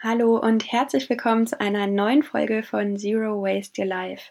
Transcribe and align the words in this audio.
Hallo 0.00 0.38
und 0.38 0.70
herzlich 0.70 1.10
willkommen 1.10 1.48
zu 1.48 1.60
einer 1.60 1.88
neuen 1.88 2.22
Folge 2.22 2.62
von 2.62 2.96
Zero 2.96 3.42
Waste 3.42 3.82
Your 3.82 3.88
Life. 3.88 4.30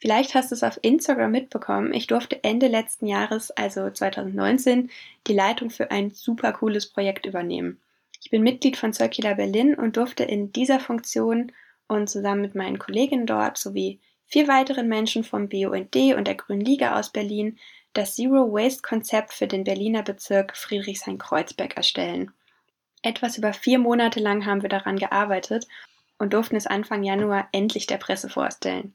Vielleicht 0.00 0.34
hast 0.34 0.50
du 0.50 0.56
es 0.56 0.64
auf 0.64 0.80
Instagram 0.82 1.30
mitbekommen. 1.30 1.94
Ich 1.94 2.08
durfte 2.08 2.42
Ende 2.42 2.66
letzten 2.66 3.06
Jahres, 3.06 3.52
also 3.52 3.88
2019, 3.88 4.90
die 5.28 5.32
Leitung 5.32 5.70
für 5.70 5.92
ein 5.92 6.10
super 6.10 6.52
cooles 6.54 6.90
Projekt 6.90 7.24
übernehmen. 7.24 7.80
Ich 8.20 8.30
bin 8.30 8.42
Mitglied 8.42 8.76
von 8.76 8.92
Circular 8.92 9.36
Berlin 9.36 9.76
und 9.76 9.96
durfte 9.96 10.24
in 10.24 10.50
dieser 10.50 10.80
Funktion 10.80 11.52
und 11.86 12.10
zusammen 12.10 12.40
mit 12.40 12.56
meinen 12.56 12.80
Kolleginnen 12.80 13.26
dort 13.26 13.58
sowie 13.58 14.00
vier 14.26 14.48
weiteren 14.48 14.88
Menschen 14.88 15.22
vom 15.22 15.48
BUND 15.48 15.94
und 16.16 16.26
der 16.26 16.34
Grünen 16.34 16.62
Liga 16.62 16.98
aus 16.98 17.12
Berlin 17.12 17.60
das 17.92 18.16
Zero 18.16 18.52
Waste 18.52 18.82
Konzept 18.82 19.32
für 19.32 19.46
den 19.46 19.62
Berliner 19.62 20.02
Bezirk 20.02 20.56
Friedrichshain-Kreuzberg 20.56 21.76
erstellen. 21.76 22.32
Etwas 23.02 23.38
über 23.38 23.52
vier 23.52 23.78
Monate 23.78 24.20
lang 24.20 24.46
haben 24.46 24.62
wir 24.62 24.68
daran 24.68 24.96
gearbeitet 24.96 25.66
und 26.18 26.32
durften 26.32 26.56
es 26.56 26.66
Anfang 26.66 27.02
Januar 27.02 27.48
endlich 27.52 27.86
der 27.86 27.98
Presse 27.98 28.28
vorstellen. 28.28 28.94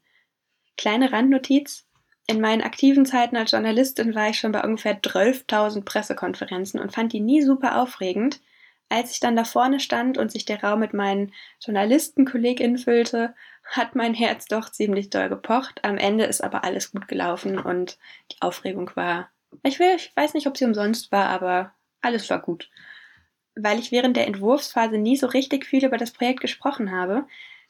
Kleine 0.77 1.11
Randnotiz. 1.11 1.85
In 2.27 2.39
meinen 2.39 2.61
aktiven 2.61 3.05
Zeiten 3.05 3.35
als 3.35 3.51
Journalistin 3.51 4.15
war 4.15 4.29
ich 4.29 4.39
schon 4.39 4.51
bei 4.51 4.63
ungefähr 4.63 5.01
12.000 5.01 5.83
Pressekonferenzen 5.83 6.79
und 6.79 6.93
fand 6.93 7.13
die 7.13 7.19
nie 7.19 7.41
super 7.41 7.81
aufregend. 7.81 8.39
Als 8.89 9.11
ich 9.11 9.19
dann 9.19 9.35
da 9.35 9.43
vorne 9.43 9.79
stand 9.79 10.17
und 10.17 10.31
sich 10.31 10.45
der 10.45 10.63
Raum 10.63 10.79
mit 10.79 10.93
meinen 10.93 11.33
JournalistenkollegInnen 11.61 12.77
füllte, 12.77 13.33
hat 13.63 13.95
mein 13.95 14.13
Herz 14.13 14.45
doch 14.45 14.69
ziemlich 14.69 15.09
doll 15.09 15.29
gepocht. 15.29 15.79
Am 15.83 15.97
Ende 15.97 16.25
ist 16.25 16.43
aber 16.43 16.63
alles 16.63 16.91
gut 16.91 17.07
gelaufen 17.07 17.57
und 17.57 17.97
die 18.31 18.41
Aufregung 18.41 18.91
war, 18.95 19.29
ich, 19.63 19.79
will, 19.79 19.95
ich 19.95 20.11
weiß 20.15 20.33
nicht, 20.33 20.47
ob 20.47 20.57
sie 20.57 20.65
umsonst 20.65 21.11
war, 21.11 21.27
aber 21.27 21.73
alles 22.01 22.29
war 22.29 22.39
gut. 22.39 22.69
Weil 23.55 23.79
ich 23.79 23.91
während 23.91 24.17
der 24.17 24.27
Entwurfsphase 24.27 24.97
nie 24.97 25.17
so 25.17 25.27
richtig 25.27 25.65
viel 25.65 25.85
über 25.85 25.97
das 25.97 26.11
Projekt 26.11 26.41
gesprochen 26.41 26.91
habe, 26.91 27.25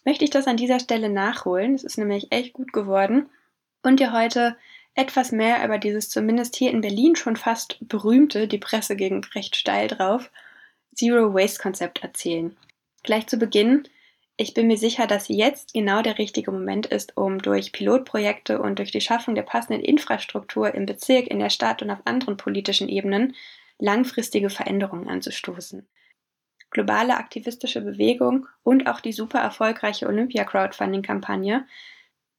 möchte 0.05 0.23
ich 0.23 0.30
das 0.30 0.48
an 0.48 0.57
dieser 0.57 0.80
Stelle 0.80 1.09
nachholen. 1.09 1.76
Es 1.76 1.84
ist 1.84 1.98
nämlich 1.98 2.32
echt 2.32 2.54
gut 2.54 2.74
geworden. 2.74 3.29
Und 3.84 3.99
dir 3.99 4.13
heute 4.13 4.55
etwas 4.93 5.32
mehr 5.32 5.63
über 5.65 5.77
dieses 5.77 6.09
zumindest 6.09 6.55
hier 6.55 6.71
in 6.71 6.82
Berlin 6.82 7.15
schon 7.15 7.35
fast 7.35 7.77
berühmte, 7.82 8.48
die 8.48 8.57
Presse 8.57 8.96
ging 8.96 9.24
recht 9.35 9.55
steil 9.55 9.87
drauf, 9.87 10.29
Zero 10.93 11.34
Waste 11.34 11.62
Konzept 11.62 12.04
erzählen. 12.04 12.55
Gleich 13.04 13.27
zu 13.27 13.37
Beginn, 13.37 13.87
ich 14.37 14.54
bin 14.54 14.68
mir 14.68 14.77
sicher, 14.77 15.07
dass 15.07 15.27
jetzt 15.27 15.74
genau 15.74 16.02
der 16.02 16.18
richtige 16.18 16.52
Moment 16.52 16.87
ist, 16.87 17.15
um 17.15 17.40
durch 17.40 17.71
Pilotprojekte 17.71 18.62
und 18.62 18.79
durch 18.79 18.91
die 18.91 19.02
Schaffung 19.02 19.35
der 19.35 19.43
passenden 19.43 19.84
Infrastruktur 19.84 20.74
im 20.74 20.85
Bezirk, 20.85 21.27
in 21.27 21.40
der 21.40 21.49
Stadt 21.49 21.82
und 21.82 21.91
auf 21.91 21.99
anderen 22.05 22.37
politischen 22.37 22.90
Ebenen 22.90 23.35
langfristige 23.82 24.49
Veränderungen 24.49 25.10
anzustoßen 25.10 25.85
globale 26.71 27.18
aktivistische 27.18 27.82
Bewegung 27.82 28.48
und 28.63 28.87
auch 28.87 29.01
die 29.01 29.12
super 29.12 29.40
erfolgreiche 29.40 30.07
Olympia-Crowdfunding-Kampagne 30.07 31.68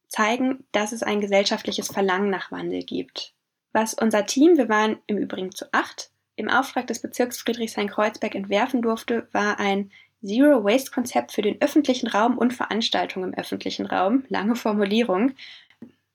zeigen, 0.08 0.64
dass 0.72 0.92
es 0.92 1.02
ein 1.02 1.20
gesellschaftliches 1.20 1.88
Verlangen 1.88 2.30
nach 2.30 2.50
Wandel 2.50 2.82
gibt. 2.82 3.34
Was 3.72 3.94
unser 3.94 4.26
Team, 4.26 4.56
wir 4.56 4.68
waren 4.68 4.98
im 5.06 5.18
Übrigen 5.18 5.52
zu 5.52 5.72
acht, 5.72 6.10
im 6.34 6.48
Auftrag 6.48 6.86
des 6.86 7.00
Bezirks 7.00 7.38
Friedrichshain-Kreuzberg 7.38 8.34
entwerfen 8.34 8.82
durfte, 8.82 9.28
war 9.32 9.60
ein 9.60 9.90
Zero-Waste-Konzept 10.22 11.32
für 11.32 11.42
den 11.42 11.60
öffentlichen 11.60 12.06
Raum 12.06 12.38
und 12.38 12.54
Veranstaltungen 12.54 13.32
im 13.32 13.38
öffentlichen 13.38 13.86
Raum. 13.86 14.24
Lange 14.28 14.56
Formulierung. 14.56 15.32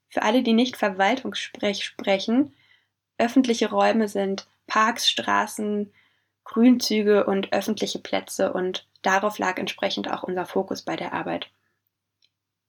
Für 0.09 0.23
alle, 0.23 0.41
die 0.41 0.53
nicht 0.53 0.77
Verwaltungssprech 0.77 1.83
sprechen, 1.83 2.53
öffentliche 3.17 3.69
Räume 3.69 4.07
sind 4.07 4.47
Parks, 4.77 5.09
Straßen, 5.09 5.91
Grünzüge 6.43 7.25
und 7.25 7.51
öffentliche 7.51 7.97
Plätze 7.97 8.53
und 8.53 8.87
darauf 9.01 9.39
lag 9.39 9.57
entsprechend 9.57 10.07
auch 10.07 10.21
unser 10.21 10.45
Fokus 10.45 10.83
bei 10.83 10.95
der 10.95 11.13
Arbeit. 11.13 11.49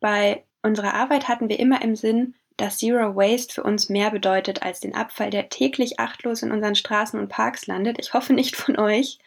Bei 0.00 0.46
unserer 0.62 0.94
Arbeit 0.94 1.28
hatten 1.28 1.50
wir 1.50 1.60
immer 1.60 1.82
im 1.82 1.96
Sinn, 1.96 2.34
dass 2.56 2.78
Zero 2.78 3.14
Waste 3.14 3.52
für 3.52 3.62
uns 3.62 3.90
mehr 3.90 4.10
bedeutet 4.10 4.62
als 4.62 4.80
den 4.80 4.94
Abfall, 4.94 5.28
der 5.28 5.50
täglich 5.50 6.00
achtlos 6.00 6.42
in 6.42 6.50
unseren 6.50 6.76
Straßen 6.76 7.20
und 7.20 7.28
Parks 7.28 7.66
landet, 7.66 7.98
ich 8.00 8.14
hoffe 8.14 8.32
nicht 8.32 8.56
von 8.56 8.78
euch, 8.78 9.18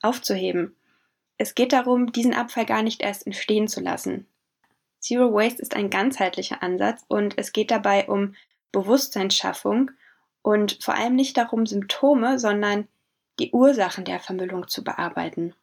aufzuheben. 0.00 0.76
Es 1.38 1.56
geht 1.56 1.72
darum, 1.72 2.12
diesen 2.12 2.34
Abfall 2.34 2.66
gar 2.66 2.84
nicht 2.84 3.02
erst 3.02 3.26
entstehen 3.26 3.66
zu 3.66 3.80
lassen. 3.80 4.28
Zero 5.00 5.34
Waste 5.34 5.60
ist 5.60 5.74
ein 5.74 5.90
ganzheitlicher 5.90 6.62
Ansatz 6.62 7.04
und 7.08 7.36
es 7.36 7.50
geht 7.50 7.72
dabei 7.72 8.06
um 8.06 8.36
Bewusstseinsschaffung 8.70 9.90
und 10.48 10.78
vor 10.80 10.94
allem 10.94 11.14
nicht 11.14 11.36
darum, 11.36 11.66
Symptome, 11.66 12.38
sondern 12.38 12.88
die 13.38 13.50
Ursachen 13.50 14.06
der 14.06 14.18
Vermüllung 14.18 14.66
zu 14.66 14.82
bearbeiten. 14.82 15.54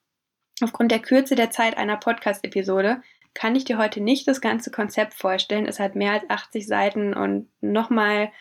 Aufgrund 0.61 0.91
der 0.91 0.99
Kürze 0.99 1.33
der 1.33 1.49
Zeit 1.49 1.75
einer 1.75 1.97
Podcast-Episode 1.97 3.01
kann 3.33 3.55
ich 3.55 3.65
dir 3.65 3.79
heute 3.79 3.99
nicht 3.99 4.27
das 4.27 4.41
ganze 4.41 4.69
Konzept 4.69 5.15
vorstellen. 5.15 5.65
Es 5.65 5.79
hat 5.79 5.95
mehr 5.95 6.11
als 6.11 6.29
80 6.29 6.67
Seiten 6.67 7.15
und 7.15 7.49
nochmal 7.61 8.31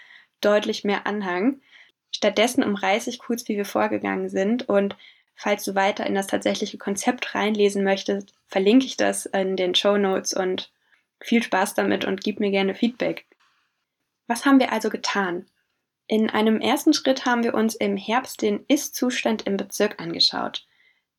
deutlich 0.42 0.84
mehr 0.84 1.06
Anhang. 1.06 1.62
Stattdessen 2.10 2.62
umreiße 2.62 3.08
ich 3.08 3.20
kurz, 3.20 3.48
wie 3.48 3.56
wir 3.56 3.64
vorgegangen 3.64 4.28
sind 4.28 4.68
und 4.68 4.98
falls 5.34 5.64
du 5.64 5.74
weiter 5.74 6.06
in 6.06 6.14
das 6.14 6.26
tatsächliche 6.26 6.76
Konzept 6.76 7.34
reinlesen 7.34 7.82
möchtest, 7.84 8.34
verlinke 8.48 8.84
ich 8.84 8.98
das 8.98 9.24
in 9.24 9.56
den 9.56 9.74
Show 9.74 9.96
Notes 9.96 10.34
und 10.34 10.70
viel 11.20 11.42
Spaß 11.42 11.72
damit 11.72 12.04
und 12.04 12.22
gib 12.22 12.38
mir 12.38 12.50
gerne 12.50 12.74
Feedback. 12.74 13.24
Was 14.26 14.44
haben 14.44 14.60
wir 14.60 14.72
also 14.72 14.90
getan? 14.90 15.46
In 16.06 16.28
einem 16.28 16.60
ersten 16.60 16.92
Schritt 16.92 17.24
haben 17.24 17.44
wir 17.44 17.54
uns 17.54 17.74
im 17.74 17.96
Herbst 17.96 18.42
den 18.42 18.64
Ist-Zustand 18.68 19.46
im 19.46 19.56
Bezirk 19.56 20.00
angeschaut. 20.00 20.66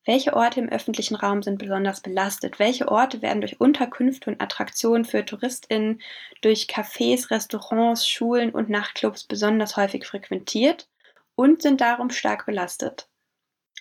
Welche 0.06 0.35
Orte 0.35 0.59
im 0.59 0.69
öffentlichen 0.69 1.16
Raum 1.16 1.41
sind 1.41 1.57
besonders 1.57 2.01
belastet? 2.01 2.59
Welche 2.59 2.90
Orte 2.90 3.23
werden 3.23 3.41
durch 3.41 3.59
Unterkünfte 3.59 4.29
und 4.29 4.40
Attraktionen 4.40 5.03
für 5.03 5.25
TouristInnen, 5.25 6.00
durch 6.41 6.68
Cafés, 6.68 7.31
Restaurants, 7.31 8.07
Schulen 8.07 8.51
und 8.51 8.69
Nachtclubs 8.69 9.23
besonders 9.23 9.75
häufig 9.75 10.06
frequentiert 10.06 10.88
und 11.34 11.63
sind 11.63 11.81
darum 11.81 12.12
stark 12.12 12.46
belastet? 12.46 13.09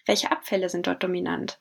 Welche 0.06 0.32
Abfälle 0.32 0.70
sind 0.70 0.86
dort 0.86 1.02
dominant? 1.02 1.60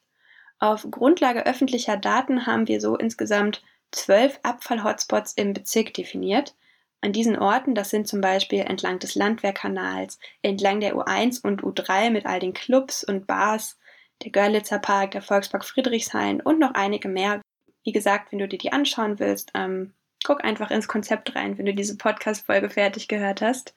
Auf 0.59 0.87
Grundlage 0.89 1.45
öffentlicher 1.45 1.97
Daten 1.97 2.45
haben 2.45 2.69
wir 2.69 2.79
so 2.79 2.95
insgesamt 2.95 3.61
zwölf 3.91 4.39
Abfall-Hotspots 4.43 5.33
im 5.33 5.53
Bezirk 5.53 5.93
definiert, 5.93 6.55
an 7.03 7.12
diesen 7.12 7.38
Orten, 7.38 7.75
das 7.75 7.90
sind 7.90 8.08
zum 8.08 8.22
Beispiel 8.22 8.62
entlang 8.62 8.97
des 8.97 9.16
Landwehrkanals, 9.16 10.19
entlang 10.41 10.80
der 10.80 10.96
U1 10.96 11.44
und 11.44 11.62
U3 11.62 12.09
mit 12.09 12.25
all 12.25 12.40
den 12.40 12.53
Clubs 12.53 13.03
und 13.03 13.28
Bars, 13.28 13.78
der 14.24 14.31
Görlitzer 14.31 14.80
Park, 14.80 15.12
der 15.12 15.22
Volkspark 15.22 15.66
Friedrichshain 15.66 16.40
und 16.40 16.59
noch 16.59 16.74
einige 16.75 17.09
mehr. 17.09 17.41
Wie 17.84 17.91
gesagt, 17.91 18.31
wenn 18.31 18.40
du 18.40 18.47
dir 18.47 18.58
die 18.58 18.72
anschauen 18.72 19.19
willst, 19.19 19.52
ähm, 19.53 19.94
guck 20.24 20.46
einfach 20.46 20.72
ins 20.72 20.88
Konzept 20.88 21.36
rein, 21.36 21.58
wenn 21.58 21.66
du 21.66 21.74
diese 21.74 21.97
Podcast-Folge 21.97 22.69
fertig 22.69 23.09
gehört 23.09 23.41
hast. 23.41 23.75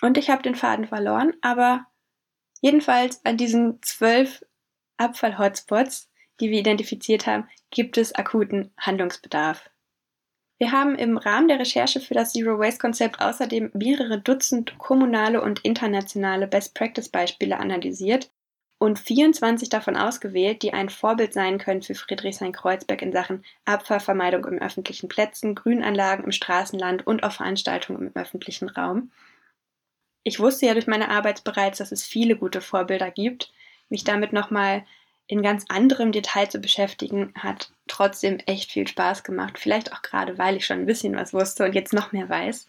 Und 0.00 0.16
ich 0.16 0.30
habe 0.30 0.42
den 0.42 0.54
Faden 0.54 0.86
verloren, 0.86 1.32
aber 1.40 1.86
jedenfalls 2.60 3.24
an 3.24 3.36
diesen 3.36 3.82
zwölf 3.82 4.44
Abfall-Hotspots, 4.96 6.08
die 6.40 6.50
wir 6.50 6.60
identifiziert 6.60 7.26
haben, 7.26 7.48
gibt 7.70 7.98
es 7.98 8.14
akuten 8.14 8.72
Handlungsbedarf. 8.78 9.68
Wir 10.58 10.72
haben 10.72 10.96
im 10.96 11.16
Rahmen 11.16 11.46
der 11.46 11.60
Recherche 11.60 12.00
für 12.00 12.14
das 12.14 12.32
Zero 12.32 12.58
Waste 12.58 12.80
Konzept 12.80 13.20
außerdem 13.20 13.70
mehrere 13.74 14.20
Dutzend 14.20 14.76
kommunale 14.78 15.40
und 15.40 15.60
internationale 15.60 16.48
Best 16.48 16.74
Practice 16.74 17.08
Beispiele 17.08 17.58
analysiert 17.58 18.32
und 18.78 18.98
24 18.98 19.68
davon 19.68 19.96
ausgewählt, 19.96 20.62
die 20.62 20.72
ein 20.72 20.88
Vorbild 20.88 21.32
sein 21.32 21.58
können 21.58 21.82
für 21.82 21.94
Friedrichshain-Kreuzberg 21.94 23.02
in 23.02 23.12
Sachen 23.12 23.44
Abfallvermeidung 23.66 24.44
im 24.46 24.58
öffentlichen 24.58 25.08
Plätzen, 25.08 25.54
Grünanlagen 25.54 26.24
im 26.24 26.32
Straßenland 26.32 27.06
und 27.06 27.22
auf 27.22 27.34
Veranstaltungen 27.34 28.08
im 28.08 28.16
öffentlichen 28.16 28.68
Raum. 28.68 29.12
Ich 30.24 30.40
wusste 30.40 30.66
ja 30.66 30.74
durch 30.74 30.88
meine 30.88 31.10
Arbeit 31.10 31.44
bereits, 31.44 31.78
dass 31.78 31.92
es 31.92 32.04
viele 32.04 32.36
gute 32.36 32.60
Vorbilder 32.60 33.10
gibt. 33.10 33.52
Mich 33.88 34.04
damit 34.04 34.32
nochmal 34.32 34.84
in 35.28 35.42
ganz 35.42 35.66
anderem 35.68 36.10
Detail 36.10 36.48
zu 36.48 36.58
beschäftigen, 36.58 37.32
hat 37.36 37.70
trotzdem 37.86 38.38
echt 38.46 38.72
viel 38.72 38.88
Spaß 38.88 39.22
gemacht. 39.22 39.58
Vielleicht 39.58 39.92
auch 39.92 40.02
gerade, 40.02 40.38
weil 40.38 40.56
ich 40.56 40.66
schon 40.66 40.80
ein 40.80 40.86
bisschen 40.86 41.14
was 41.14 41.34
wusste 41.34 41.64
und 41.64 41.74
jetzt 41.74 41.92
noch 41.92 42.12
mehr 42.12 42.28
weiß. 42.28 42.66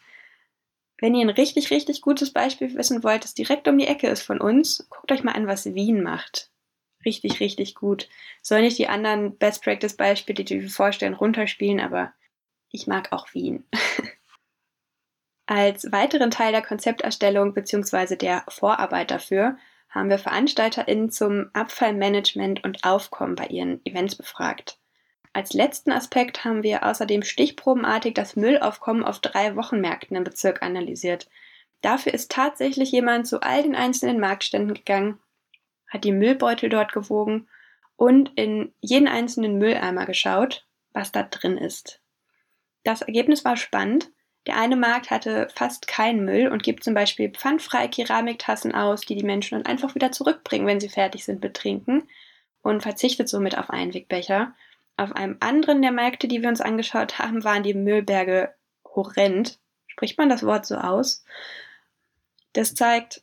Wenn 0.98 1.16
ihr 1.16 1.26
ein 1.26 1.30
richtig, 1.30 1.72
richtig 1.72 2.02
gutes 2.02 2.34
Beispiel 2.34 2.76
wissen 2.76 3.02
wollt, 3.02 3.24
das 3.24 3.34
direkt 3.34 3.70
um 3.70 3.78
die 3.78 3.88
Ecke 3.88 4.08
ist 4.10 4.24
von 4.24 4.42
uns, 4.42 4.86
guckt 4.90 5.12
euch 5.14 5.24
mal 5.24 5.32
an, 5.32 5.48
was 5.48 5.74
Wien 5.74 6.04
macht. 6.04 6.52
Richtig, 7.06 7.40
richtig 7.40 7.76
gut. 7.76 8.10
Soll 8.42 8.62
nicht 8.62 8.78
die 8.78 8.90
anderen 8.90 9.38
Best 9.38 9.64
Practice 9.64 9.96
Beispiele, 9.96 10.44
die 10.44 10.62
wir 10.62 10.70
vorstellen, 10.70 11.14
runterspielen, 11.14 11.80
aber 11.80 12.12
ich 12.72 12.88
mag 12.88 13.14
auch 13.14 13.34
Wien. 13.34 13.66
Als 15.46 15.90
weiteren 15.94 16.30
Teil 16.30 16.52
der 16.52 16.62
Konzepterstellung 16.62 17.54
bzw. 17.54 18.18
der 18.18 18.44
Vorarbeit 18.50 19.12
dafür 19.12 19.58
haben 19.90 20.10
wir 20.10 20.20
VeranstalterInnen 20.20 21.10
zum 21.10 21.50
Abfallmanagement 21.54 22.64
und 22.64 22.84
Aufkommen 22.84 23.36
bei 23.36 23.48
ihren 23.48 23.84
Events 23.86 24.16
befragt. 24.16 24.78
Als 25.34 25.54
letzten 25.54 25.92
Aspekt 25.92 26.44
haben 26.44 26.64
wir 26.64 26.84
außerdem 26.86 27.24
stichprobenartig 27.24 28.14
das 28.14 28.36
Müllaufkommen 28.36 29.04
auf 29.04 29.20
drei 29.20 29.56
Wochenmärkten 29.56 30.18
im 30.18 30.24
Bezirk 30.24 30.62
analysiert. 30.62 31.30
Dafür 31.82 32.14
ist 32.14 32.32
tatsächlich 32.32 32.92
jemand 32.92 33.28
zu 33.28 33.42
all 33.42 33.64
den 33.64 33.76
einzelnen 33.76 34.20
Marktständen 34.20 34.74
gegangen, 34.74 35.20
hat 35.88 36.04
die 36.04 36.12
Müllbeutel 36.12 36.70
dort 36.70 36.92
gewogen 36.94 37.48
und 37.96 38.32
in 38.36 38.74
jeden 38.82 39.08
einzelnen 39.08 39.58
Mülleimer 39.58 40.06
geschaut, 40.06 40.66
was 40.94 41.12
da 41.12 41.24
drin 41.24 41.58
ist. 41.58 42.02
Das 42.84 43.02
Ergebnis 43.02 43.46
war 43.46 43.58
spannend. 43.58 44.12
Der 44.48 44.58
eine 44.58 44.76
Markt 44.76 45.12
hatte 45.12 45.48
fast 45.54 45.88
keinen 45.88 46.26
Müll 46.26 46.48
und 46.48 46.64
gibt 46.64 46.84
zum 46.84 46.94
Beispiel 46.94 47.30
pfandfreie 47.30 47.90
Keramiktassen 47.90 48.74
aus, 48.74 49.02
die 49.02 49.16
die 49.16 49.26
Menschen 49.26 49.58
dann 49.58 49.66
einfach 49.66 49.96
wieder 49.96 50.12
zurückbringen, 50.12 50.66
wenn 50.66 50.80
sie 50.80 50.90
fertig 50.90 51.26
sind 51.26 51.44
mit 51.44 51.56
Trinken 51.56 52.08
und 52.62 52.82
verzichtet 52.82 53.30
somit 53.30 53.58
auf 53.58 53.70
Einwegbecher. 53.70 54.54
Auf 54.98 55.14
einem 55.14 55.38
anderen 55.40 55.82
der 55.82 55.92
Märkte, 55.92 56.28
die 56.28 56.42
wir 56.42 56.50
uns 56.50 56.62
angeschaut 56.62 57.20
haben, 57.20 57.44
waren 57.44 57.64
die 57.64 57.74
Müllberge 57.74 58.54
horrend. 58.86 59.60
Spricht 59.88 60.18
man 60.18 60.30
das 60.30 60.44
Wort 60.44 60.66
so 60.66 60.76
aus? 60.76 61.24
Das 62.54 62.74
zeigt, 62.74 63.22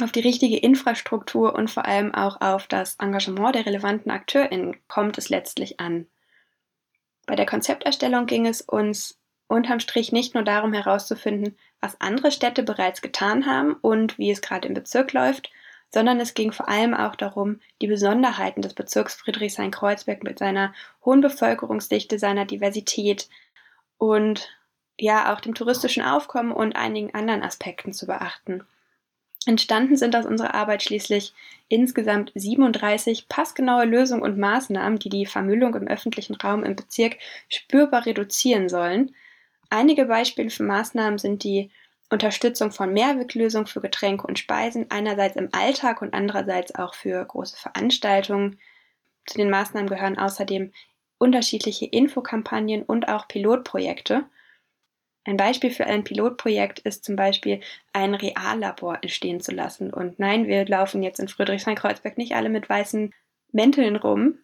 auf 0.00 0.12
die 0.12 0.20
richtige 0.20 0.56
Infrastruktur 0.56 1.54
und 1.54 1.70
vor 1.70 1.84
allem 1.84 2.14
auch 2.14 2.40
auf 2.40 2.66
das 2.66 2.96
Engagement 2.96 3.54
der 3.54 3.66
relevanten 3.66 4.10
AkteurInnen 4.10 4.76
kommt 4.88 5.18
es 5.18 5.28
letztlich 5.28 5.80
an. 5.80 6.06
Bei 7.26 7.36
der 7.36 7.46
Konzepterstellung 7.46 8.26
ging 8.26 8.46
es 8.46 8.62
uns 8.62 9.19
unterm 9.50 9.80
Strich 9.80 10.12
nicht 10.12 10.34
nur 10.34 10.44
darum 10.44 10.72
herauszufinden, 10.72 11.56
was 11.80 12.00
andere 12.00 12.30
Städte 12.30 12.62
bereits 12.62 13.02
getan 13.02 13.46
haben 13.46 13.74
und 13.74 14.16
wie 14.16 14.30
es 14.30 14.42
gerade 14.42 14.68
im 14.68 14.74
Bezirk 14.74 15.12
läuft, 15.12 15.50
sondern 15.92 16.20
es 16.20 16.34
ging 16.34 16.52
vor 16.52 16.68
allem 16.68 16.94
auch 16.94 17.16
darum, 17.16 17.60
die 17.82 17.88
Besonderheiten 17.88 18.62
des 18.62 18.74
Bezirks 18.74 19.14
Friedrichshain-Kreuzberg 19.14 20.22
mit 20.22 20.38
seiner 20.38 20.72
hohen 21.04 21.20
Bevölkerungsdichte, 21.20 22.18
seiner 22.18 22.44
Diversität 22.44 23.28
und 23.98 24.56
ja 24.98 25.34
auch 25.34 25.40
dem 25.40 25.54
touristischen 25.54 26.04
Aufkommen 26.04 26.52
und 26.52 26.76
einigen 26.76 27.12
anderen 27.14 27.42
Aspekten 27.42 27.92
zu 27.92 28.06
beachten. 28.06 28.62
Entstanden 29.46 29.96
sind 29.96 30.14
aus 30.14 30.26
unserer 30.26 30.54
Arbeit 30.54 30.82
schließlich 30.82 31.32
insgesamt 31.68 32.30
37 32.34 33.28
passgenaue 33.28 33.86
Lösungen 33.86 34.22
und 34.22 34.38
Maßnahmen, 34.38 34.98
die 34.98 35.08
die 35.08 35.26
Vermüllung 35.26 35.74
im 35.74 35.88
öffentlichen 35.88 36.34
Raum 36.34 36.62
im 36.62 36.76
Bezirk 36.76 37.16
spürbar 37.48 38.06
reduzieren 38.06 38.68
sollen. 38.68 39.14
Einige 39.70 40.06
Beispiele 40.06 40.50
für 40.50 40.64
Maßnahmen 40.64 41.18
sind 41.18 41.44
die 41.44 41.70
Unterstützung 42.10 42.72
von 42.72 42.92
Mehrweglösungen 42.92 43.68
für 43.68 43.80
Getränke 43.80 44.26
und 44.26 44.38
Speisen, 44.38 44.90
einerseits 44.90 45.36
im 45.36 45.48
Alltag 45.52 46.02
und 46.02 46.12
andererseits 46.12 46.74
auch 46.74 46.94
für 46.94 47.24
große 47.24 47.56
Veranstaltungen. 47.56 48.58
Zu 49.26 49.38
den 49.38 49.48
Maßnahmen 49.48 49.88
gehören 49.88 50.18
außerdem 50.18 50.72
unterschiedliche 51.18 51.86
Infokampagnen 51.86 52.82
und 52.82 53.08
auch 53.08 53.28
Pilotprojekte. 53.28 54.24
Ein 55.24 55.36
Beispiel 55.36 55.70
für 55.70 55.86
ein 55.86 56.02
Pilotprojekt 56.02 56.80
ist 56.80 57.04
zum 57.04 57.14
Beispiel 57.14 57.60
ein 57.92 58.14
Reallabor 58.14 58.98
entstehen 59.02 59.40
zu 59.40 59.52
lassen. 59.52 59.92
Und 59.92 60.18
nein, 60.18 60.48
wir 60.48 60.66
laufen 60.66 61.02
jetzt 61.02 61.20
in 61.20 61.28
Friedrichshain-Kreuzberg 61.28 62.18
nicht 62.18 62.34
alle 62.34 62.48
mit 62.48 62.68
weißen 62.68 63.14
Mänteln 63.52 63.96
rum. 63.96 64.38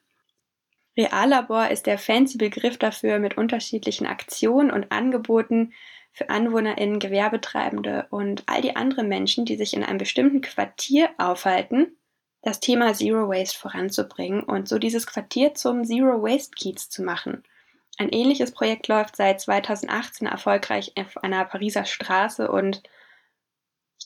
Reallabor 0.96 1.69
ist 1.69 1.87
der 1.87 1.98
fancy 1.98 2.38
Begriff 2.38 2.78
dafür, 2.78 3.19
mit 3.19 3.37
unterschiedlichen 3.37 4.06
Aktionen 4.06 4.70
und 4.70 4.93
Angeboten 4.93 5.72
für 6.12 6.31
AnwohnerInnen, 6.31 6.98
Gewerbetreibende 6.98 8.06
und 8.10 8.44
all 8.46 8.62
die 8.62 8.76
anderen 8.76 9.08
Menschen, 9.08 9.44
die 9.44 9.56
sich 9.56 9.75
in 9.75 9.84
einem 9.84 9.98
bestimmten 9.98 10.40
Quartier 10.40 11.10
aufhalten, 11.19 11.96
das 12.43 12.60
Thema 12.60 12.94
Zero 12.94 13.28
Waste 13.28 13.58
voranzubringen 13.58 14.43
und 14.43 14.69
so 14.69 14.78
dieses 14.78 15.06
Quartier 15.06 15.54
zum 15.54 15.84
Zero 15.84 16.22
Waste 16.22 16.54
Kiez 16.56 16.88
zu 16.88 17.02
machen– 17.02 17.43
ein 17.98 18.10
ähnliches 18.10 18.52
Projekt 18.52 18.88
läuft 18.88 19.16
seit 19.16 19.40
2018 19.40 20.26
erfolgreich 20.28 20.93
auf 20.98 21.16
einer 21.22 21.44
Pariser 21.44 21.87
Straße 21.87 22.50
und 22.50 22.82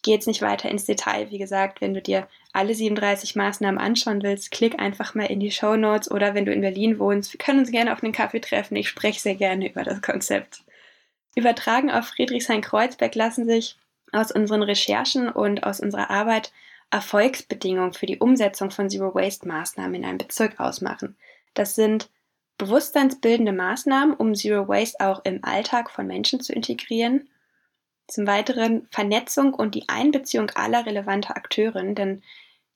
ich 0.00 0.04
gehe 0.04 0.14
jetzt 0.14 0.26
nicht 0.26 0.40
weiter 0.40 0.70
ins 0.70 0.86
Detail. 0.86 1.30
Wie 1.30 1.36
gesagt, 1.36 1.82
wenn 1.82 1.92
du 1.92 2.00
dir 2.00 2.26
alle 2.54 2.74
37 2.74 3.36
Maßnahmen 3.36 3.78
anschauen 3.78 4.22
willst, 4.22 4.50
klick 4.50 4.80
einfach 4.80 5.14
mal 5.14 5.26
in 5.26 5.40
die 5.40 5.50
Show 5.50 5.76
Notes 5.76 6.10
oder 6.10 6.34
wenn 6.34 6.46
du 6.46 6.54
in 6.54 6.62
Berlin 6.62 6.98
wohnst, 6.98 7.34
wir 7.34 7.38
können 7.38 7.58
uns 7.58 7.70
gerne 7.70 7.92
auf 7.92 8.02
einen 8.02 8.14
Kaffee 8.14 8.40
treffen. 8.40 8.76
Ich 8.76 8.88
spreche 8.88 9.20
sehr 9.20 9.34
gerne 9.34 9.68
über 9.68 9.84
das 9.84 10.00
Konzept. 10.00 10.62
Übertragen 11.36 11.90
auf 11.90 12.06
Friedrichshain-Kreuzberg 12.06 13.14
lassen 13.14 13.44
sich 13.44 13.76
aus 14.10 14.32
unseren 14.32 14.62
Recherchen 14.62 15.28
und 15.28 15.64
aus 15.64 15.80
unserer 15.80 16.08
Arbeit 16.08 16.50
Erfolgsbedingungen 16.90 17.92
für 17.92 18.06
die 18.06 18.20
Umsetzung 18.20 18.70
von 18.70 18.88
Zero 18.88 19.14
Waste 19.14 19.46
Maßnahmen 19.46 19.96
in 19.96 20.06
einem 20.06 20.16
Bezirk 20.18 20.58
ausmachen. 20.60 21.14
Das 21.52 21.74
sind 21.74 22.08
bewusstseinsbildende 22.56 23.52
Maßnahmen, 23.52 24.14
um 24.14 24.34
Zero 24.34 24.66
Waste 24.66 25.04
auch 25.06 25.22
im 25.26 25.44
Alltag 25.44 25.90
von 25.90 26.06
Menschen 26.06 26.40
zu 26.40 26.54
integrieren. 26.54 27.28
Zum 28.10 28.26
Weiteren 28.26 28.88
Vernetzung 28.90 29.54
und 29.54 29.74
die 29.74 29.88
Einbeziehung 29.88 30.50
aller 30.50 30.84
relevanter 30.84 31.36
Akteurinnen, 31.36 31.94
denn 31.94 32.22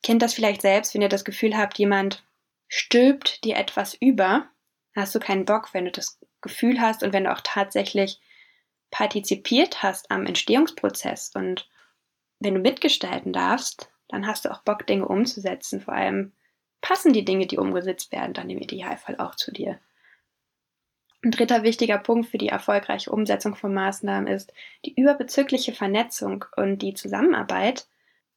kennt 0.03 0.23
das 0.23 0.35
vielleicht 0.35 0.63
selbst, 0.63 0.95
wenn 0.95 1.03
ihr 1.03 1.09
das 1.09 1.25
Gefühl 1.25 1.57
habt, 1.57 1.79
jemand 1.79 2.25
stülpt 2.69 3.45
dir 3.45 3.57
etwas 3.57 3.95
über, 3.95 4.49
hast 4.95 5.15
du 5.15 5.19
keinen 5.19 5.45
Bock, 5.45 5.75
wenn 5.75 5.87
du 5.87 5.91
das 5.91 6.21
Gefühl 6.41 6.81
hast 6.81 7.03
und 7.03 7.13
wenn 7.13 7.25
du 7.25 7.33
auch 7.33 7.41
tatsächlich 7.43 8.21
partizipiert 8.91 9.83
hast 9.83 10.11
am 10.11 10.25
Entstehungsprozess. 10.25 11.31
Und 11.35 11.69
wenn 12.39 12.55
du 12.55 12.61
mitgestalten 12.61 13.33
darfst, 13.33 13.91
dann 14.09 14.27
hast 14.27 14.45
du 14.45 14.53
auch 14.53 14.63
Bock, 14.63 14.87
Dinge 14.87 15.09
umzusetzen, 15.09 15.81
vor 15.81 15.95
allem 15.95 16.33
passen 16.81 17.13
die 17.13 17.25
Dinge, 17.25 17.47
die 17.47 17.59
umgesetzt 17.59 18.13
werden, 18.13 18.35
dann 18.35 18.51
im 18.51 18.59
Idealfall 18.59 19.19
auch 19.19 19.35
zu 19.35 19.51
dir. 19.51 19.81
Ein 21.25 21.31
dritter 21.31 21.63
wichtiger 21.63 21.97
Punkt 21.97 22.29
für 22.29 22.37
die 22.37 22.49
erfolgreiche 22.49 23.11
Umsetzung 23.11 23.57
von 23.57 23.73
Maßnahmen 23.73 24.27
ist 24.27 24.53
die 24.85 24.95
überbezügliche 24.95 25.73
Vernetzung 25.73 26.45
und 26.55 26.81
die 26.81 26.93
Zusammenarbeit. 26.93 27.87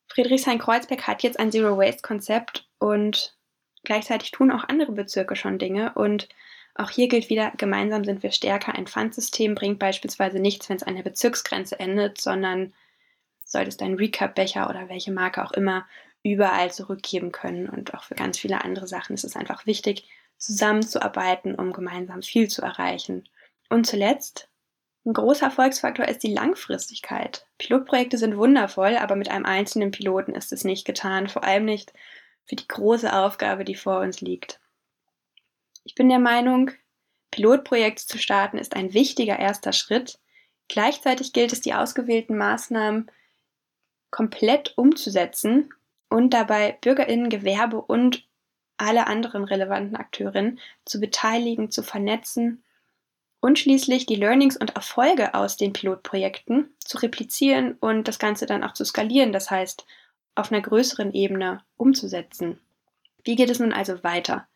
Friedrichshain-Kreuzberg 0.08 1.06
hat 1.06 1.22
jetzt 1.22 1.38
ein 1.38 1.52
Zero-Waste-Konzept 1.52 2.66
und 2.80 3.36
gleichzeitig 3.84 4.32
tun 4.32 4.52
auch 4.52 4.64
andere 4.64 4.94
Bezirke 4.94 5.36
schon 5.36 5.60
Dinge 5.60 5.92
und 5.96 6.30
auch 6.76 6.90
hier 6.90 7.10
gilt 7.10 7.30
wieder, 7.30 7.52
gemeinsam 7.58 8.06
sind 8.06 8.24
wir 8.24 8.32
stärker. 8.32 8.74
Ein 8.74 8.88
Pfandsystem 8.88 9.54
bringt 9.54 9.80
beispielsweise 9.80 10.40
nichts, 10.40 10.70
wenn 10.70 10.78
es 10.78 10.84
an 10.84 10.96
der 10.96 11.04
Bezirksgrenze 11.04 11.78
endet, 11.82 12.22
sondern 12.22 12.74
solltest 13.44 13.82
deinen 13.82 13.96
Recap-Becher 13.96 14.70
oder 14.70 14.88
welche 14.88 15.12
Marke 15.12 15.44
auch 15.44 15.52
immer 15.52 15.86
überall 16.24 16.72
zurückgeben 16.72 17.34
können. 17.34 17.68
Und 17.68 17.94
auch 17.94 18.04
für 18.04 18.16
ganz 18.16 18.38
viele 18.38 18.64
andere 18.64 18.88
Sachen 18.88 19.14
ist 19.14 19.26
es 19.26 19.36
einfach 19.36 19.66
wichtig, 19.66 20.08
zusammenzuarbeiten, 20.38 21.56
um 21.56 21.74
gemeinsam 21.74 22.22
viel 22.22 22.48
zu 22.48 22.62
erreichen. 22.62 23.28
Und 23.70 23.86
zuletzt, 23.88 24.50
ein 25.06 25.14
großer 25.14 25.46
Erfolgsfaktor 25.46 26.06
ist 26.06 26.24
die 26.24 26.34
Langfristigkeit. 26.34 27.48
Pilotprojekte 27.58 28.18
sind 28.18 28.38
wundervoll, 28.38 28.98
aber 28.98 29.16
mit 29.16 29.30
einem 29.30 29.46
einzelnen 29.46 29.92
Piloten 29.92 30.34
ist 30.34 30.52
es 30.52 30.64
nicht 30.64 30.86
getan, 30.86 31.30
vor 31.30 31.44
allem 31.44 31.66
nicht 31.66 31.94
für 32.46 32.56
die 32.56 32.68
große 32.68 33.14
Aufgabe, 33.14 33.64
die 33.64 33.76
vor 33.76 34.00
uns 34.00 34.22
liegt. 34.22 34.60
Ich 35.84 35.96
bin 35.96 36.10
der 36.10 36.20
Meinung, 36.20 36.72
Pilotprojekte 37.32 38.06
zu 38.06 38.18
starten 38.18 38.58
ist 38.58 38.76
ein 38.76 38.94
wichtiger 38.94 39.40
erster 39.40 39.74
Schritt. 39.74 40.20
Gleichzeitig 40.68 41.34
gilt 41.34 41.54
es, 41.54 41.62
die 41.62 41.74
ausgewählten 41.74 42.38
Maßnahmen 42.38 43.10
komplett 44.12 44.78
umzusetzen 44.78 45.74
und 46.10 46.34
dabei 46.34 46.78
Bürgerinnen, 46.82 47.30
Gewerbe 47.30 47.82
und 47.82 48.27
alle 48.78 49.08
anderen 49.08 49.44
relevanten 49.44 49.96
Akteurinnen 49.96 50.60
zu 50.86 51.00
beteiligen, 51.00 51.72
zu 51.72 51.84
vernetzen 51.84 52.64
und 53.40 53.60
schließlich 53.60 54.06
die 54.06 54.16
Learnings 54.16 54.58
und 54.58 54.76
Erfolge 54.76 55.34
aus 55.34 55.58
den 55.58 55.74
Pilotprojekten 55.74 56.70
zu 56.80 56.98
replizieren 56.98 57.74
und 57.80 58.08
das 58.08 58.20
Ganze 58.20 58.46
dann 58.46 58.64
auch 58.64 58.74
zu 58.74 58.86
skalieren, 58.86 59.32
das 59.32 59.52
heißt 59.52 59.86
auf 60.36 60.52
einer 60.52 60.62
größeren 60.62 61.14
Ebene 61.14 61.62
umzusetzen. 61.78 62.60
Wie 63.24 63.36
geht 63.36 63.50
es 63.50 63.60
nun 63.60 63.74
also 63.74 64.04
weiter? 64.04 64.48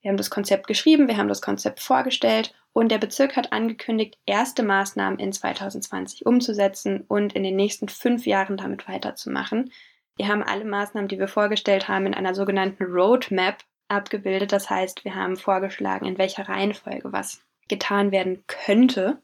Wir 0.00 0.10
haben 0.10 0.16
das 0.16 0.30
Konzept 0.30 0.66
geschrieben, 0.66 1.08
wir 1.08 1.16
haben 1.16 1.28
das 1.28 1.42
Konzept 1.42 1.80
vorgestellt 1.80 2.54
und 2.72 2.90
der 2.90 2.98
Bezirk 2.98 3.36
hat 3.36 3.52
angekündigt, 3.52 4.18
erste 4.26 4.62
Maßnahmen 4.62 5.18
in 5.18 5.32
2020 5.32 6.26
umzusetzen 6.26 7.04
und 7.08 7.32
in 7.32 7.42
den 7.42 7.56
nächsten 7.56 7.88
fünf 7.88 8.26
Jahren 8.26 8.56
damit 8.56 8.86
weiterzumachen. 8.86 9.72
Wir 10.16 10.28
haben 10.28 10.42
alle 10.42 10.64
Maßnahmen, 10.64 11.08
die 11.08 11.18
wir 11.18 11.28
vorgestellt 11.28 11.88
haben, 11.88 12.06
in 12.06 12.14
einer 12.14 12.34
sogenannten 12.34 12.84
Roadmap 12.84 13.64
abgebildet. 13.88 14.52
Das 14.52 14.70
heißt, 14.70 15.04
wir 15.04 15.14
haben 15.14 15.36
vorgeschlagen, 15.36 16.06
in 16.06 16.18
welcher 16.18 16.48
Reihenfolge 16.48 17.12
was 17.12 17.42
getan 17.68 18.12
werden 18.12 18.44
könnte. 18.46 19.20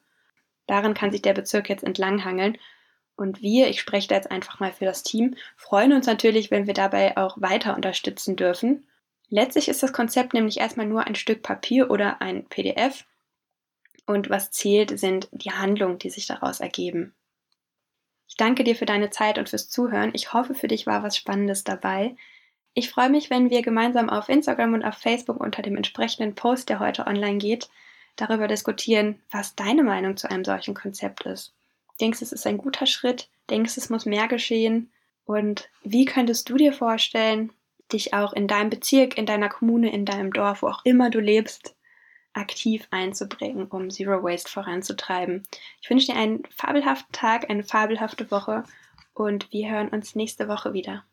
Daran 0.66 0.94
kann 0.94 1.12
sich 1.12 1.22
der 1.22 1.34
Bezirk 1.34 1.68
jetzt 1.68 1.84
entlanghangeln. 1.84 2.58
Und 3.16 3.42
wir, 3.42 3.68
ich 3.68 3.80
spreche 3.80 4.08
da 4.08 4.14
jetzt 4.14 4.30
einfach 4.30 4.60
mal 4.60 4.72
für 4.72 4.86
das 4.86 5.02
Team, 5.02 5.36
freuen 5.56 5.92
uns 5.92 6.06
natürlich, 6.06 6.50
wenn 6.50 6.66
wir 6.66 6.74
dabei 6.74 7.16
auch 7.16 7.40
weiter 7.40 7.76
unterstützen 7.76 8.34
dürfen. 8.34 8.86
Letztlich 9.28 9.68
ist 9.68 9.82
das 9.82 9.92
Konzept 9.92 10.32
nämlich 10.32 10.58
erstmal 10.58 10.86
nur 10.86 11.06
ein 11.06 11.14
Stück 11.14 11.42
Papier 11.42 11.90
oder 11.90 12.22
ein 12.22 12.46
PDF. 12.46 13.04
Und 14.06 14.30
was 14.30 14.50
zählt, 14.50 14.98
sind 14.98 15.28
die 15.32 15.52
Handlungen, 15.52 15.98
die 15.98 16.10
sich 16.10 16.26
daraus 16.26 16.60
ergeben. 16.60 17.14
Ich 18.30 18.36
danke 18.36 18.62
dir 18.62 18.76
für 18.76 18.86
deine 18.86 19.10
Zeit 19.10 19.38
und 19.38 19.48
fürs 19.48 19.68
Zuhören. 19.68 20.12
Ich 20.14 20.32
hoffe, 20.32 20.54
für 20.54 20.68
dich 20.68 20.86
war 20.86 21.02
was 21.02 21.16
Spannendes 21.16 21.64
dabei. 21.64 22.14
Ich 22.74 22.88
freue 22.88 23.10
mich, 23.10 23.28
wenn 23.28 23.50
wir 23.50 23.60
gemeinsam 23.60 24.08
auf 24.08 24.28
Instagram 24.28 24.72
und 24.72 24.84
auf 24.84 24.94
Facebook 24.94 25.40
unter 25.40 25.62
dem 25.62 25.76
entsprechenden 25.76 26.36
Post, 26.36 26.68
der 26.68 26.78
heute 26.78 27.08
online 27.08 27.38
geht, 27.38 27.68
darüber 28.14 28.46
diskutieren, 28.46 29.20
was 29.32 29.56
deine 29.56 29.82
Meinung 29.82 30.16
zu 30.16 30.30
einem 30.30 30.44
solchen 30.44 30.74
Konzept 30.74 31.26
ist. 31.26 31.52
Denkst 32.00 32.20
du, 32.20 32.24
es 32.24 32.30
ist 32.30 32.46
ein 32.46 32.58
guter 32.58 32.86
Schritt? 32.86 33.28
Denkst 33.50 33.74
du, 33.74 33.80
es 33.80 33.90
muss 33.90 34.06
mehr 34.06 34.28
geschehen? 34.28 34.92
Und 35.24 35.68
wie 35.82 36.04
könntest 36.04 36.48
du 36.48 36.56
dir 36.56 36.72
vorstellen, 36.72 37.52
dich 37.92 38.14
auch 38.14 38.32
in 38.32 38.46
deinem 38.46 38.70
Bezirk, 38.70 39.18
in 39.18 39.26
deiner 39.26 39.48
Kommune, 39.48 39.92
in 39.92 40.04
deinem 40.04 40.32
Dorf, 40.32 40.62
wo 40.62 40.68
auch 40.68 40.84
immer 40.84 41.10
du 41.10 41.18
lebst, 41.18 41.74
aktiv 42.32 42.86
einzubringen, 42.90 43.66
um 43.66 43.90
Zero 43.90 44.22
Waste 44.22 44.50
voranzutreiben. 44.50 45.44
Ich 45.82 45.90
wünsche 45.90 46.12
dir 46.12 46.18
einen 46.18 46.44
fabelhaften 46.54 47.12
Tag, 47.12 47.50
eine 47.50 47.64
fabelhafte 47.64 48.30
Woche 48.30 48.64
und 49.14 49.52
wir 49.52 49.70
hören 49.70 49.88
uns 49.88 50.14
nächste 50.14 50.48
Woche 50.48 50.72
wieder. 50.72 51.04